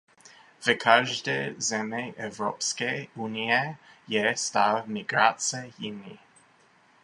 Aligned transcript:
V 0.59 0.75
každé 0.75 1.55
zemi 1.57 2.13
Evropské 2.17 3.07
unie 3.15 3.77
je 4.07 4.37
stav 4.37 4.85
migrace 4.87 5.69
jiný. 5.79 6.19